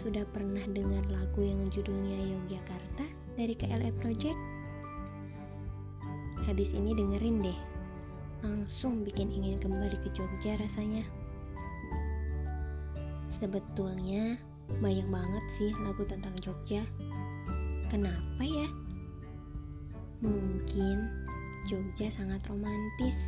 Sudah 0.00 0.24
pernah 0.32 0.64
dengar 0.64 1.04
lagu 1.12 1.44
yang 1.44 1.68
judulnya 1.68 2.24
Yogyakarta 2.32 3.04
dari 3.36 3.52
KLE 3.52 3.92
Project? 4.00 4.40
Habis 6.48 6.72
ini 6.72 6.96
dengerin 6.96 7.44
deh, 7.44 7.58
langsung 8.40 9.04
bikin 9.04 9.28
ingin 9.28 9.60
kembali 9.60 10.00
ke 10.00 10.08
Jogja 10.16 10.56
rasanya. 10.56 11.04
Sebetulnya 13.36 14.40
banyak 14.80 15.04
banget 15.04 15.44
sih 15.60 15.68
lagu 15.84 16.08
tentang 16.08 16.32
Jogja. 16.40 16.80
Kenapa 17.92 18.40
ya? 18.40 18.72
Mungkin 20.24 20.96
Jogja 21.68 22.08
sangat 22.16 22.40
romantis. 22.48 23.20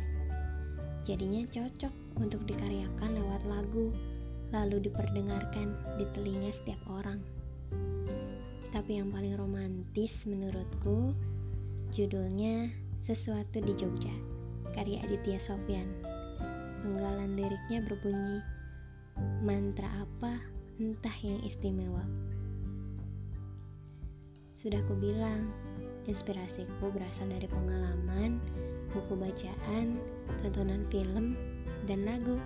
Jadinya 1.05 1.45
cocok 1.53 1.93
untuk 2.17 2.41
dikaryakan 2.49 3.13
lewat 3.13 3.45
lagu, 3.45 3.93
lalu 4.53 4.87
diperdengarkan 4.87 5.73
di 5.97 6.05
telinga 6.13 6.53
setiap 6.61 6.81
orang. 6.87 7.19
Tapi 8.69 9.01
yang 9.01 9.09
paling 9.09 9.33
romantis 9.37 10.13
menurutku 10.29 11.13
judulnya 11.93 12.69
Sesuatu 13.03 13.59
di 13.59 13.75
Jogja, 13.75 14.15
karya 14.71 15.03
Aditya 15.03 15.35
Sofyan. 15.43 15.91
Penggalan 16.79 17.35
liriknya 17.35 17.83
berbunyi, 17.83 18.39
mantra 19.43 20.07
apa 20.07 20.39
entah 20.79 21.17
yang 21.19 21.43
istimewa. 21.43 22.01
Sudah 24.55 24.79
ku 24.87 24.95
bilang, 24.95 25.51
inspirasiku 26.07 26.87
berasal 26.95 27.27
dari 27.27 27.51
pengalaman, 27.51 28.39
buku 28.95 29.19
bacaan, 29.19 29.99
tontonan 30.39 30.87
film, 30.87 31.35
dan 31.83 32.07
lagu. 32.07 32.39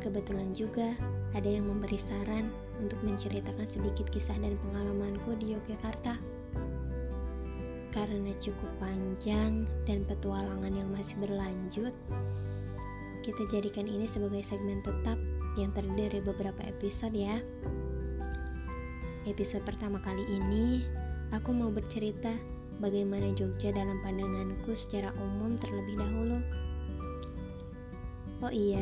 Kebetulan 0.00 0.56
juga 0.56 0.96
ada 1.36 1.44
yang 1.44 1.68
memberi 1.68 2.00
saran 2.00 2.48
untuk 2.80 2.96
menceritakan 3.04 3.68
sedikit 3.68 4.08
kisah 4.08 4.36
dan 4.40 4.56
pengalamanku 4.64 5.36
di 5.36 5.52
Yogyakarta. 5.52 6.16
Karena 7.92 8.32
cukup 8.40 8.70
panjang 8.80 9.68
dan 9.84 10.08
petualangan 10.08 10.72
yang 10.72 10.88
masih 10.88 11.20
berlanjut, 11.20 11.92
kita 13.20 13.42
jadikan 13.52 13.84
ini 13.84 14.08
sebagai 14.08 14.40
segmen 14.48 14.80
tetap 14.80 15.20
yang 15.60 15.68
terdiri 15.76 16.24
beberapa 16.24 16.64
episode 16.64 17.12
ya. 17.12 17.36
Episode 19.28 19.60
pertama 19.68 20.00
kali 20.00 20.24
ini, 20.24 20.80
aku 21.28 21.52
mau 21.52 21.68
bercerita 21.68 22.32
bagaimana 22.80 23.36
Jogja 23.36 23.68
dalam 23.68 24.00
pandanganku 24.00 24.72
secara 24.72 25.12
umum 25.20 25.60
terlebih 25.60 26.00
dahulu. 26.00 26.38
Oh 28.40 28.48
iya, 28.48 28.80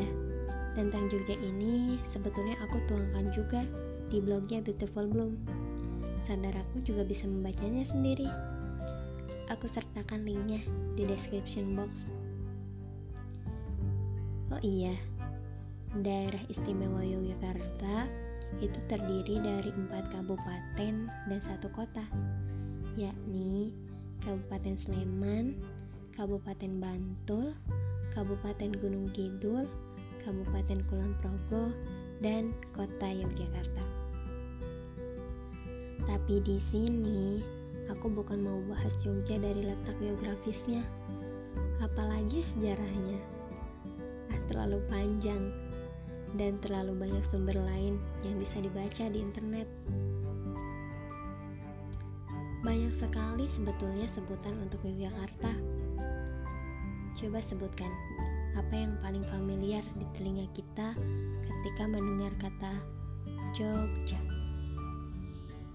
tentang 0.77 1.09
Jogja 1.09 1.37
ini 1.39 1.97
sebetulnya 2.13 2.57
aku 2.65 2.77
tuangkan 2.89 3.29
juga 3.33 3.61
di 4.09 4.17
blognya 4.21 4.61
Beautiful 4.61 5.09
Bloom. 5.09 5.37
Saudaraku 6.25 6.81
juga 6.85 7.05
bisa 7.05 7.25
membacanya 7.25 7.85
sendiri. 7.89 8.29
Aku 9.49 9.65
sertakan 9.73 10.25
linknya 10.25 10.61
di 10.93 11.09
description 11.09 11.73
box. 11.73 12.05
Oh 14.49 14.61
iya, 14.61 14.93
daerah 15.97 16.41
istimewa 16.49 17.01
Yogyakarta 17.01 18.09
itu 18.61 18.79
terdiri 18.89 19.37
dari 19.37 19.69
empat 19.69 20.09
kabupaten 20.09 20.93
dan 21.05 21.39
satu 21.45 21.69
kota, 21.69 22.05
yakni 22.97 23.73
Kabupaten 24.25 24.75
Sleman, 24.75 25.55
Kabupaten 26.17 26.81
Bantul, 26.81 27.55
Kabupaten 28.11 28.73
Gunung 28.81 29.07
Kidul, 29.15 29.63
Kabupaten 30.23 30.79
Kulon 30.87 31.13
Progo, 31.23 31.71
dan 32.19 32.51
Kota 32.75 33.09
Yogyakarta. 33.11 33.83
Tapi 36.09 36.35
di 36.41 36.57
sini 36.73 37.39
Aku 37.89 38.05
bukan 38.05 38.37
mau 38.45 38.61
bahas 38.69 38.93
Jogja 39.01 39.41
dari 39.41 39.65
letak 39.65 39.97
geografisnya, 39.97 40.85
apalagi 41.81 42.45
sejarahnya. 42.53 43.17
Ah, 44.29 44.37
terlalu 44.45 44.77
panjang 44.85 45.49
dan 46.37 46.61
terlalu 46.61 46.93
banyak 46.93 47.25
sumber 47.33 47.57
lain 47.57 47.97
yang 48.21 48.37
bisa 48.37 48.61
dibaca 48.61 49.09
di 49.09 49.17
internet. 49.17 49.65
Banyak 52.61 52.93
sekali 53.01 53.49
sebetulnya 53.57 54.05
sebutan 54.13 54.53
untuk 54.61 54.85
Yogyakarta. 54.85 55.49
Coba 57.17 57.41
sebutkan 57.41 57.89
apa 58.59 58.75
yang 58.75 58.91
paling 58.99 59.23
familiar 59.31 59.79
di 59.95 60.03
telinga 60.19 60.43
kita 60.51 60.91
ketika 61.47 61.83
mendengar 61.87 62.35
kata 62.43 62.75
Jogja. 63.55 64.19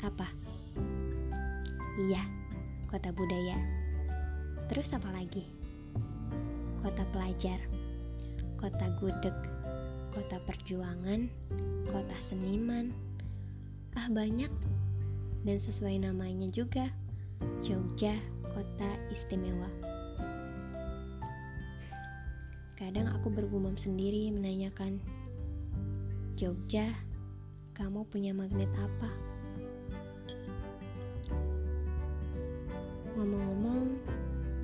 Apa? 0.05 0.28
Iya, 1.97 2.21
kota 2.93 3.09
budaya. 3.17 3.56
Terus 4.69 4.93
apa 4.93 5.09
lagi? 5.17 5.49
Kota 6.84 7.09
pelajar, 7.09 7.56
kota 8.61 8.87
gudeg, 9.00 9.37
kota 10.12 10.37
perjuangan, 10.44 11.33
kota 11.89 12.17
seniman. 12.21 12.93
Ah 13.97 14.12
banyak. 14.12 14.53
Dan 15.44 15.56
sesuai 15.56 16.05
namanya 16.05 16.53
juga, 16.53 16.93
Jogja, 17.65 18.17
kota 18.44 18.91
istimewa. 19.09 19.73
Kadang 22.84 23.09
aku 23.17 23.33
bergumam 23.33 23.81
sendiri 23.81 24.28
menanyakan, 24.28 25.00
Jogja, 26.37 26.93
kamu 27.72 28.05
punya 28.12 28.37
magnet 28.37 28.69
apa? 28.77 29.09
Ngomong-ngomong, 33.17 33.89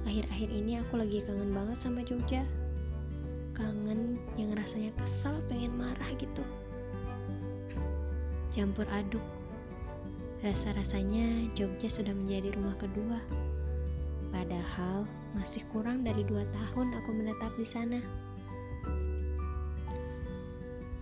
akhir-akhir 0.04 0.52
ini 0.52 0.84
aku 0.84 1.00
lagi 1.00 1.24
kangen 1.24 1.48
banget 1.48 1.80
sama 1.80 2.04
Jogja. 2.04 2.44
Kangen 3.56 4.12
yang 4.36 4.52
rasanya 4.52 4.92
kesal 5.00 5.40
pengen 5.48 5.80
marah 5.80 6.12
gitu. 6.20 6.44
Campur 8.52 8.84
aduk. 8.92 9.24
Rasa-rasanya 10.44 11.56
Jogja 11.56 11.88
sudah 11.88 12.12
menjadi 12.12 12.52
rumah 12.52 12.76
kedua. 12.76 13.16
Padahal 14.28 15.08
masih 15.34 15.62
kurang 15.70 16.02
dari 16.02 16.26
dua 16.26 16.42
tahun 16.50 16.94
aku 16.98 17.10
menetap 17.14 17.52
di 17.54 17.66
sana. 17.68 18.00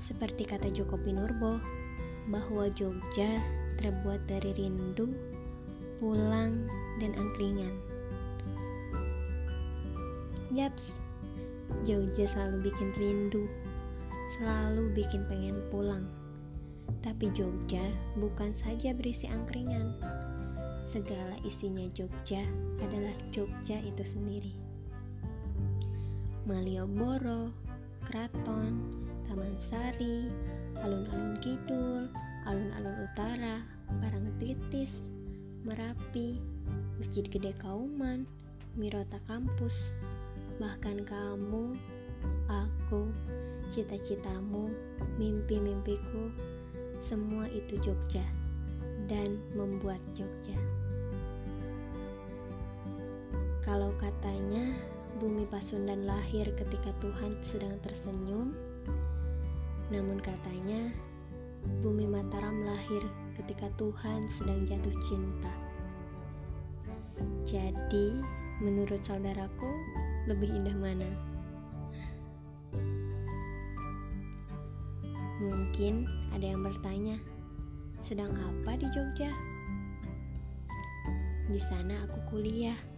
Seperti 0.05 0.49
kata 0.49 0.73
Joko 0.73 0.97
Pinurbo, 0.97 1.61
bahwa 2.29 2.69
Jogja 2.77 3.41
terbuat 3.81 4.25
dari 4.29 4.53
rindu, 4.57 5.13
pulang, 6.01 6.69
dan 7.01 7.13
angkringan. 7.17 7.73
Yaps, 10.53 10.97
Jogja 11.85 12.25
selalu 12.29 12.73
bikin 12.73 12.91
rindu, 12.97 13.45
selalu 14.37 14.93
bikin 14.97 15.25
pengen 15.29 15.57
pulang. 15.69 16.05
Tapi 17.05 17.29
Jogja 17.37 17.85
bukan 18.17 18.57
saja 18.65 18.97
berisi 18.97 19.29
angkringan. 19.29 20.18
Segala 20.89 21.37
isinya 21.45 21.85
Jogja 21.93 22.41
adalah 22.81 23.13
Jogja 23.29 23.77
itu 23.85 24.05
sendiri. 24.09 24.57
Malioboro, 26.49 27.53
Kraton, 28.09 28.81
Taman 29.29 29.53
Sari, 29.69 30.33
alun-alun 30.81 31.37
kidul, 31.45 32.09
alun-alun 32.49 33.05
utara, 33.05 33.61
Parangtritis, 34.01 35.05
Merapi, 35.69 36.41
Masjid 36.97 37.29
Gede 37.29 37.53
Kauman, 37.61 38.25
Mirota 38.73 39.21
Kampus, 39.29 39.77
bahkan 40.57 41.05
kamu, 41.05 41.77
aku, 42.49 43.13
cita-citamu, 43.77 44.73
mimpi-mimpiku, 45.21 46.33
semua 47.05 47.45
itu 47.53 47.77
Jogja 47.85 48.25
dan 49.09 49.37
membuat 49.53 50.01
Jogja. 50.17 50.57
Kalau 53.69 53.93
katanya 54.01 54.81
bumi 55.21 55.45
Pasundan 55.53 56.09
lahir 56.09 56.49
ketika 56.57 56.89
Tuhan 57.05 57.37
sedang 57.45 57.77
tersenyum, 57.85 58.57
namun 59.93 60.17
katanya 60.25 60.89
bumi 61.85 62.09
Mataram 62.09 62.65
lahir 62.65 63.05
ketika 63.37 63.69
Tuhan 63.77 64.25
sedang 64.41 64.65
jatuh 64.65 64.97
cinta. 65.05 65.53
Jadi, 67.45 68.25
menurut 68.65 69.05
saudaraku, 69.05 69.69
lebih 70.33 70.49
indah 70.49 70.73
mana? 70.73 71.11
Mungkin 75.45 76.09
ada 76.33 76.57
yang 76.57 76.65
bertanya, 76.65 77.21
sedang 78.09 78.33
apa 78.33 78.81
di 78.81 78.89
Jogja? 78.97 79.29
Di 81.53 81.61
sana 81.69 82.09
aku 82.09 82.33
kuliah. 82.33 82.97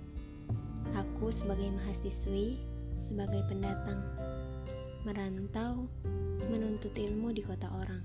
Aku 0.96 1.30
sebagai 1.30 1.70
mahasiswi, 1.70 2.58
sebagai 2.98 3.42
pendatang, 3.46 4.00
merantau, 5.06 5.86
menuntut 6.50 6.92
ilmu 6.94 7.32
di 7.32 7.42
kota 7.44 7.70
orang. 7.70 8.02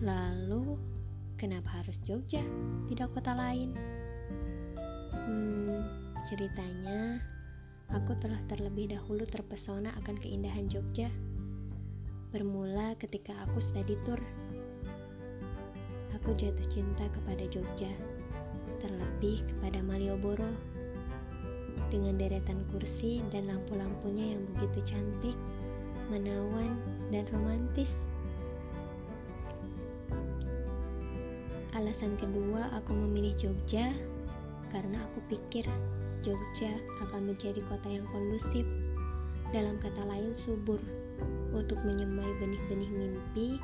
Lalu, 0.00 0.80
kenapa 1.36 1.82
harus 1.82 1.96
Jogja, 2.08 2.40
tidak 2.88 3.12
kota 3.12 3.36
lain? 3.36 3.76
Hmm, 5.12 5.84
ceritanya, 6.32 7.20
aku 7.92 8.16
telah 8.18 8.40
terlebih 8.48 8.96
dahulu 8.96 9.28
terpesona 9.28 9.92
akan 10.00 10.16
keindahan 10.16 10.66
Jogja. 10.72 11.12
Bermula 12.30 12.94
ketika 12.96 13.34
aku 13.44 13.58
study 13.58 13.98
tour. 14.06 14.22
Aku 16.20 16.36
jatuh 16.36 16.68
cinta 16.68 17.08
kepada 17.08 17.48
Jogja, 17.48 17.88
terlebih 18.84 19.40
kepada 19.40 19.80
Malioboro. 19.80 20.52
Dengan 21.88 22.20
deretan 22.20 22.60
kursi 22.68 23.24
dan 23.32 23.48
lampu-lampunya 23.48 24.36
yang 24.36 24.44
begitu 24.52 24.84
cantik, 24.84 25.32
menawan, 26.12 26.76
dan 27.08 27.24
romantis. 27.32 27.88
Alasan 31.72 32.20
kedua 32.20 32.68
aku 32.76 32.92
memilih 32.92 33.32
Jogja 33.40 33.96
karena 34.76 35.00
aku 35.00 35.24
pikir 35.32 35.64
Jogja 36.20 36.76
akan 37.08 37.32
menjadi 37.32 37.64
kota 37.64 37.88
yang 37.88 38.04
kondusif, 38.12 38.68
dalam 39.56 39.80
kata 39.80 40.04
lain 40.04 40.36
subur, 40.36 40.78
untuk 41.56 41.80
menyemai 41.80 42.28
benih-benih 42.36 42.92
mimpi 42.92 43.56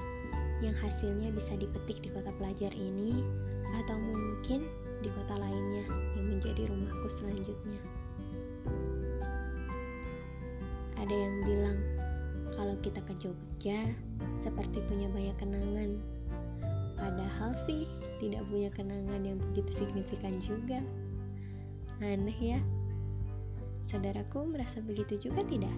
yang 0.64 0.72
hasilnya 0.72 1.28
bisa 1.36 1.52
dipetik 1.60 2.00
di 2.00 2.08
pelajar 2.36 2.72
ini 2.76 3.20
atau 3.84 3.96
mungkin 3.98 4.68
di 5.04 5.08
kota 5.12 5.34
lainnya 5.36 5.84
yang 6.16 6.26
menjadi 6.36 6.62
rumahku 6.68 7.08
selanjutnya. 7.20 7.80
Ada 10.96 11.14
yang 11.14 11.36
bilang 11.44 11.78
kalau 12.56 12.74
kita 12.80 13.00
ke 13.04 13.14
Jogja 13.20 13.92
seperti 14.40 14.80
punya 14.88 15.08
banyak 15.12 15.36
kenangan 15.36 15.90
Padahal 16.96 17.52
sih 17.68 17.84
tidak 18.18 18.42
punya 18.48 18.72
kenangan 18.72 19.20
yang 19.20 19.38
begitu 19.38 19.84
signifikan 19.84 20.40
juga. 20.42 20.80
Aneh 22.00 22.40
ya. 22.40 22.60
Saudaraku 23.86 24.48
merasa 24.50 24.82
begitu 24.82 25.28
juga 25.30 25.44
tidak? 25.46 25.76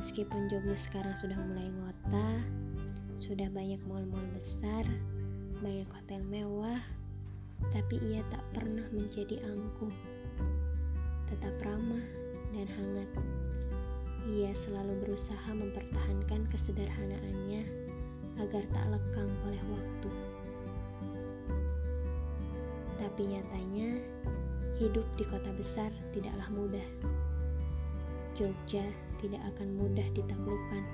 Meskipun 0.00 0.48
Jogja 0.48 0.76
sekarang 0.88 1.14
sudah 1.20 1.38
mulai 1.38 1.68
ngota, 1.70 2.28
sudah 3.16 3.48
banyak 3.48 3.80
mal-mal 3.88 4.24
besar, 4.36 4.84
banyak 5.64 5.88
hotel 5.88 6.20
mewah, 6.28 6.80
tapi 7.72 7.96
ia 8.12 8.20
tak 8.28 8.44
pernah 8.52 8.84
menjadi 8.92 9.40
angkuh. 9.40 9.96
Tetap 11.32 11.54
ramah 11.64 12.04
dan 12.52 12.68
hangat. 12.68 13.10
Ia 14.28 14.52
selalu 14.52 15.00
berusaha 15.06 15.48
mempertahankan 15.48 16.44
kesederhanaannya 16.52 17.64
agar 18.36 18.62
tak 18.68 18.84
lekang 18.92 19.30
oleh 19.48 19.62
waktu. 19.72 20.10
Tapi 23.00 23.22
nyatanya, 23.32 23.96
hidup 24.76 25.08
di 25.16 25.24
kota 25.24 25.48
besar 25.56 25.88
tidaklah 26.12 26.48
mudah. 26.52 26.88
Jogja 28.36 28.84
tidak 29.24 29.40
akan 29.56 29.72
mudah 29.80 30.04
ditaklukkan 30.12 30.84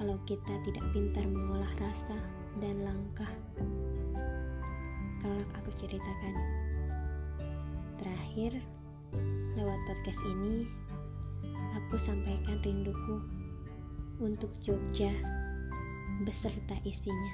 kalau 0.00 0.16
kita 0.24 0.56
tidak 0.64 0.80
pintar 0.96 1.28
mengolah 1.28 1.68
rasa 1.76 2.16
dan 2.56 2.88
langkah. 2.88 3.28
Kelak 5.20 5.50
aku 5.60 5.70
ceritakan. 5.76 6.34
Terakhir, 8.00 8.64
lewat 9.60 9.76
podcast 9.84 10.20
ini, 10.24 10.64
aku 11.76 12.00
sampaikan 12.00 12.64
rinduku 12.64 13.20
untuk 14.24 14.48
Jogja 14.64 15.12
beserta 16.24 16.80
isinya. 16.88 17.32